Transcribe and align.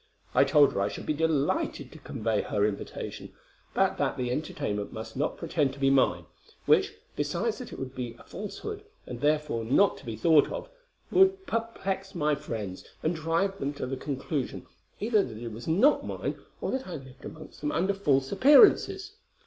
I 0.33 0.45
told 0.45 0.73
her 0.73 0.81
I 0.81 0.87
should 0.87 1.05
be 1.05 1.13
delighted 1.13 1.91
to 1.91 1.99
convey 1.99 2.41
her 2.41 2.65
invitation, 2.65 3.35
but 3.75 3.99
that 3.99 4.17
the 4.17 4.31
entertainment 4.31 4.91
must 4.91 5.15
not 5.15 5.37
pretend 5.37 5.73
to 5.73 5.79
be 5.79 5.91
mine; 5.91 6.25
which, 6.65 6.95
besides 7.15 7.59
that 7.59 7.71
it 7.71 7.77
would 7.77 7.93
be 7.93 8.15
a 8.17 8.23
falsehood, 8.23 8.83
and 9.05 9.21
therefore 9.21 9.63
not 9.63 9.97
to 9.99 10.05
be 10.07 10.15
thought 10.15 10.47
of, 10.51 10.69
would 11.11 11.45
perplex 11.45 12.15
my 12.15 12.33
friends, 12.33 12.83
and 13.03 13.15
drive 13.15 13.59
them 13.59 13.73
to 13.75 13.85
the 13.85 13.95
conclusion 13.95 14.65
either 14.99 15.23
that 15.23 15.37
it 15.37 15.51
was 15.51 15.67
not 15.67 16.03
mine, 16.03 16.33
or 16.61 16.71
that 16.71 16.87
I 16.87 16.95
lived 16.95 17.23
amongst 17.23 17.61
them 17.61 17.71
under 17.71 17.93
false 17.93 18.31
appearances. 18.31 19.11